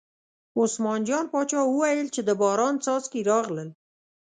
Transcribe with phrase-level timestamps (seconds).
[0.59, 3.69] عثمان جان باچا وویل چې د باران څاڅکي راغلل.